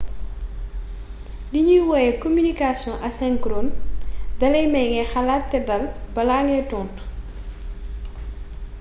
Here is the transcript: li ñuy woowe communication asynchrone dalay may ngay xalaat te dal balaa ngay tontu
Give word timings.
li 1.51 1.59
ñuy 1.67 1.81
woowe 1.89 2.19
communication 2.23 2.95
asynchrone 3.09 3.71
dalay 4.39 4.65
may 4.73 4.87
ngay 4.91 5.07
xalaat 5.13 5.43
te 5.51 5.59
dal 5.67 5.83
balaa 6.15 6.41
ngay 6.45 6.61
tontu 6.71 7.01